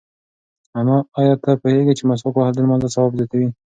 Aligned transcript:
ایا 1.19 1.35
ته 1.43 1.51
پوهېږې 1.61 1.93
چې 1.97 2.03
مسواک 2.09 2.35
وهل 2.37 2.53
د 2.55 2.59
لمانځه 2.63 2.89
ثواب 2.95 3.11
زیاتوي؟ 3.19 3.49